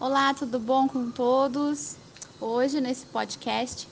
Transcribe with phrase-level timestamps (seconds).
[0.00, 1.96] Olá, tudo bom com todos?
[2.40, 3.88] Hoje, nesse podcast,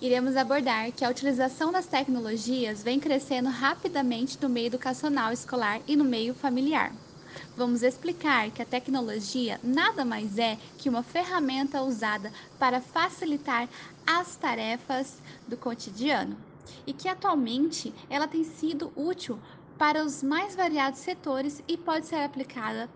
[0.00, 5.94] iremos abordar que a utilização das tecnologias vem crescendo rapidamente no meio educacional escolar e
[5.94, 6.90] no meio familiar.
[7.54, 13.68] Vamos explicar que a tecnologia nada mais é que uma ferramenta usada para facilitar
[14.06, 16.34] as tarefas do cotidiano
[16.86, 19.38] e que atualmente ela tem sido útil
[19.76, 22.88] para os mais variados setores e pode ser aplicada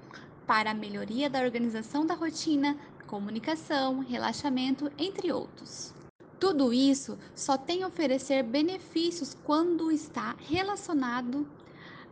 [0.47, 2.77] para a melhoria da organização da rotina,
[3.07, 5.93] comunicação, relaxamento, entre outros.
[6.39, 11.47] Tudo isso só tem a oferecer benefícios quando está relacionado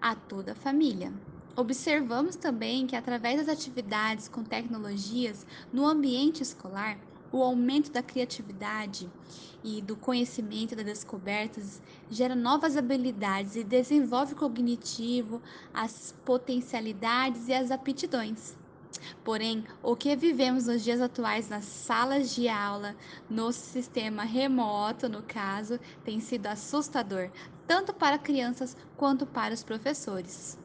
[0.00, 1.12] a toda a família.
[1.56, 6.98] Observamos também que, através das atividades com tecnologias no ambiente escolar,
[7.32, 9.10] o aumento da criatividade
[9.62, 15.40] e do conhecimento das descobertas gera novas habilidades e desenvolve o cognitivo,
[15.72, 18.56] as potencialidades e as aptidões.
[19.24, 22.94] Porém, o que vivemos nos dias atuais nas salas de aula,
[23.28, 27.30] no sistema remoto, no caso, tem sido assustador,
[27.66, 30.58] tanto para crianças quanto para os professores.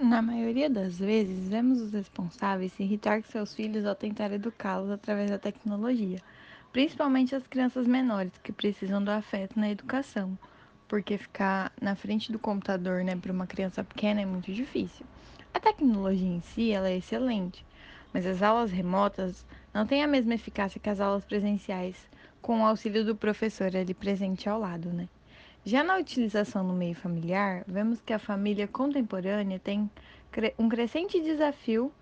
[0.00, 4.92] Na maioria das vezes, vemos os responsáveis se irritar com seus filhos ao tentar educá-los
[4.92, 6.22] através da tecnologia,
[6.72, 10.38] principalmente as crianças menores que precisam do afeto na educação,
[10.86, 15.04] porque ficar na frente do computador, né, para uma criança pequena é muito difícil.
[15.52, 17.66] A tecnologia em si, ela é excelente,
[18.14, 21.96] mas as aulas remotas não têm a mesma eficácia que as aulas presenciais,
[22.40, 25.08] com o auxílio do professor ali presente ao lado, né?
[25.68, 29.90] Já na utilização no meio familiar, vemos que a família contemporânea tem
[30.58, 31.92] um crescente desafio,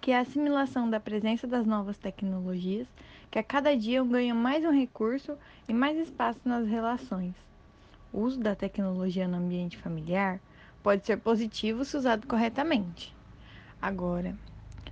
[0.00, 2.88] que é a assimilação da presença das novas tecnologias,
[3.30, 5.38] que a cada dia ganham mais um recurso
[5.68, 7.32] e mais espaço nas relações.
[8.12, 10.40] O uso da tecnologia no ambiente familiar
[10.82, 13.14] pode ser positivo se usado corretamente.
[13.80, 14.34] Agora,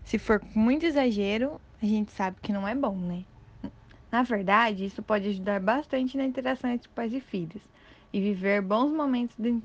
[0.05, 3.25] se for com muito exagero, a gente sabe que não é bom, né?
[4.09, 7.61] Na verdade, isso pode ajudar bastante na interação entre pais e filhos,
[8.13, 9.61] e viver bons momentos de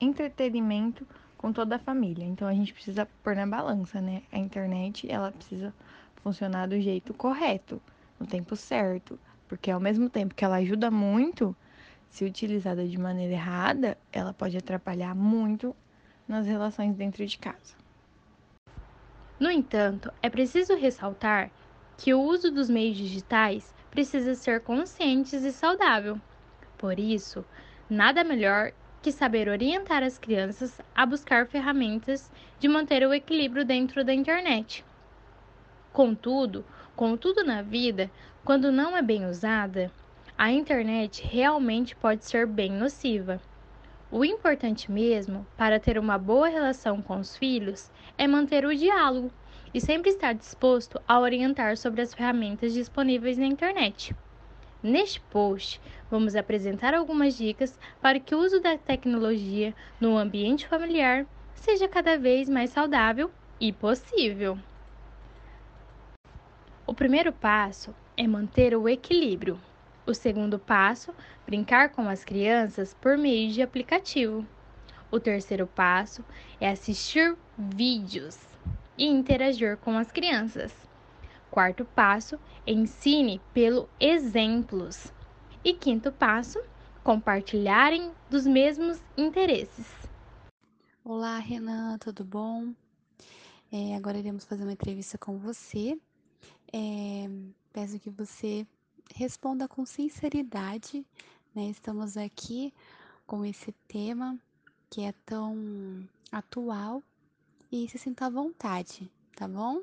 [0.00, 1.06] entretenimento
[1.36, 2.24] com toda a família.
[2.24, 4.22] Então a gente precisa pôr na balança, né?
[4.32, 5.72] A internet, ela precisa
[6.22, 7.80] funcionar do jeito correto,
[8.18, 9.18] no tempo certo,
[9.48, 11.56] porque ao mesmo tempo que ela ajuda muito,
[12.10, 15.74] se utilizada de maneira errada, ela pode atrapalhar muito
[16.26, 17.76] nas relações dentro de casa.
[19.38, 21.50] No entanto, é preciso ressaltar
[21.96, 26.20] que o uso dos meios digitais precisa ser consciente e saudável.
[26.76, 27.44] Por isso,
[27.88, 34.04] nada melhor que saber orientar as crianças a buscar ferramentas de manter o equilíbrio dentro
[34.04, 34.84] da internet.
[35.92, 38.10] Contudo, como tudo na vida,
[38.44, 39.90] quando não é bem usada,
[40.36, 43.40] a internet realmente pode ser bem nociva.
[44.10, 49.30] O importante mesmo para ter uma boa relação com os filhos é manter o diálogo
[49.72, 54.14] e sempre estar disposto a orientar sobre as ferramentas disponíveis na internet.
[54.82, 61.26] Neste post, vamos apresentar algumas dicas para que o uso da tecnologia no ambiente familiar
[61.52, 63.28] seja cada vez mais saudável
[63.60, 64.56] e possível.
[66.86, 69.60] O primeiro passo é manter o equilíbrio.
[70.06, 71.12] O segundo passo,
[71.44, 74.46] brincar com as crianças por meio de aplicativo.
[75.10, 76.24] O terceiro passo
[76.60, 78.38] é assistir vídeos
[78.96, 80.87] e interagir com as crianças.
[81.50, 85.12] Quarto passo, ensine pelo exemplos.
[85.64, 86.62] E quinto passo,
[87.02, 89.86] compartilharem dos mesmos interesses.
[91.02, 92.74] Olá, Renan, tudo bom?
[93.72, 95.98] É, agora iremos fazer uma entrevista com você.
[96.70, 97.30] É,
[97.72, 98.66] peço que você
[99.14, 101.04] responda com sinceridade.
[101.54, 101.70] Né?
[101.70, 102.74] Estamos aqui
[103.26, 104.38] com esse tema
[104.90, 107.02] que é tão atual
[107.72, 109.80] e se sinta à vontade, tá bom?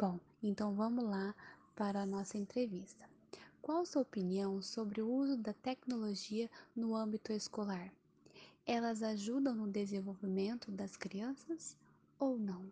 [0.00, 1.34] Bom, então vamos lá
[1.74, 3.04] para a nossa entrevista.
[3.60, 7.88] Qual a sua opinião sobre o uso da tecnologia no âmbito escolar?
[8.64, 11.76] Elas ajudam no desenvolvimento das crianças
[12.16, 12.62] ou não?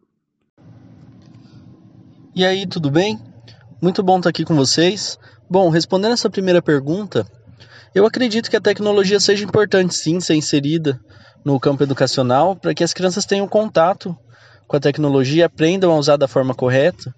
[2.32, 3.18] E aí, tudo bem?
[3.82, 5.18] Muito bom estar aqui com vocês.
[5.50, 7.26] Bom, respondendo essa primeira pergunta,
[7.92, 11.00] eu acredito que a tecnologia seja importante sim ser inserida
[11.44, 14.16] no campo educacional para que as crianças tenham contato
[14.66, 17.14] com a tecnologia, aprendam a usar da forma correta,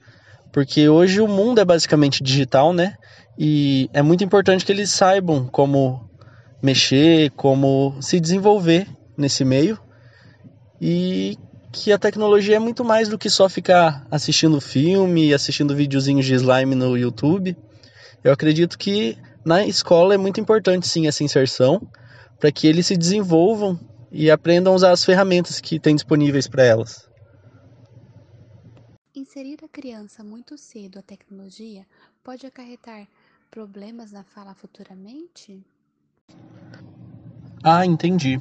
[0.52, 2.94] porque hoje o mundo é basicamente digital, né?
[3.38, 6.08] E é muito importante que eles saibam como
[6.62, 8.86] mexer, como se desenvolver
[9.16, 9.78] nesse meio
[10.80, 11.36] e
[11.72, 16.34] que a tecnologia é muito mais do que só ficar assistindo filme, assistindo videozinhos de
[16.34, 17.56] slime no YouTube.
[18.24, 21.80] Eu acredito que na escola é muito importante sim essa inserção
[22.40, 23.78] para que eles se desenvolvam
[24.10, 27.08] e aprendam a usar as ferramentas que tem disponíveis para elas.
[29.38, 31.86] Inserir a criança muito cedo a tecnologia
[32.24, 33.06] pode acarretar
[33.48, 35.64] problemas na fala futuramente?
[37.62, 38.40] Ah, entendi.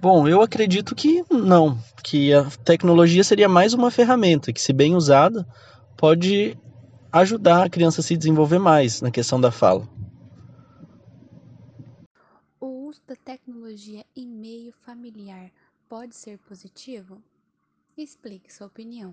[0.00, 4.94] Bom, eu acredito que não, que a tecnologia seria mais uma ferramenta que, se bem
[4.94, 5.44] usada,
[5.96, 6.56] pode
[7.10, 9.88] ajudar a criança a se desenvolver mais na questão da fala.
[12.60, 15.50] O uso da tecnologia em meio familiar
[15.88, 17.20] pode ser positivo?
[17.98, 19.12] Explique sua opinião.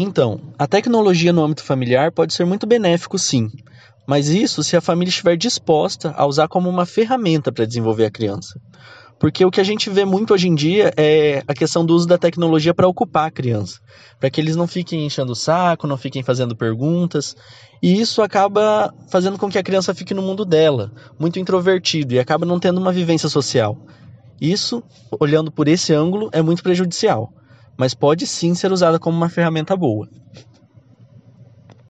[0.00, 3.50] Então, a tecnologia no âmbito familiar pode ser muito benéfico, sim,
[4.06, 8.10] mas isso se a família estiver disposta a usar como uma ferramenta para desenvolver a
[8.10, 8.60] criança.
[9.18, 12.06] Porque o que a gente vê muito hoje em dia é a questão do uso
[12.06, 13.80] da tecnologia para ocupar a criança,
[14.20, 17.34] para que eles não fiquem enchendo o saco, não fiquem fazendo perguntas,
[17.82, 22.20] e isso acaba fazendo com que a criança fique no mundo dela, muito introvertido e
[22.20, 23.76] acaba não tendo uma vivência social.
[24.40, 24.80] Isso,
[25.18, 27.32] olhando por esse ângulo, é muito prejudicial,
[27.78, 30.08] mas pode sim ser usada como uma ferramenta boa.